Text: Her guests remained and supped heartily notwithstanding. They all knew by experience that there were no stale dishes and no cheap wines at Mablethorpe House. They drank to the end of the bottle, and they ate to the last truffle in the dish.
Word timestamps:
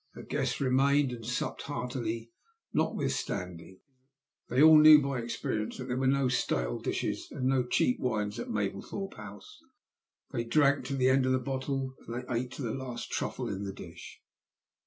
Her 0.15 0.23
guests 0.23 0.59
remained 0.59 1.11
and 1.11 1.23
supped 1.23 1.61
heartily 1.61 2.31
notwithstanding. 2.73 3.81
They 4.49 4.59
all 4.59 4.79
knew 4.79 4.99
by 4.99 5.19
experience 5.19 5.77
that 5.77 5.89
there 5.89 5.95
were 5.99 6.07
no 6.07 6.27
stale 6.27 6.79
dishes 6.79 7.27
and 7.29 7.45
no 7.45 7.63
cheap 7.67 7.99
wines 7.99 8.39
at 8.39 8.49
Mablethorpe 8.49 9.13
House. 9.13 9.59
They 10.31 10.43
drank 10.43 10.85
to 10.85 10.95
the 10.95 11.09
end 11.09 11.27
of 11.27 11.33
the 11.33 11.37
bottle, 11.37 11.93
and 12.07 12.15
they 12.27 12.33
ate 12.35 12.49
to 12.53 12.63
the 12.63 12.73
last 12.73 13.11
truffle 13.11 13.47
in 13.47 13.63
the 13.63 13.73
dish. 13.73 14.19